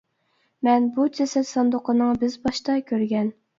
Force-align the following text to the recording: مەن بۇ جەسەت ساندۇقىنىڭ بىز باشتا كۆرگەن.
مەن 0.67 0.87
بۇ 0.95 1.05
جەسەت 1.19 1.49
ساندۇقىنىڭ 1.51 2.19
بىز 2.25 2.41
باشتا 2.49 2.81
كۆرگەن. 2.91 3.33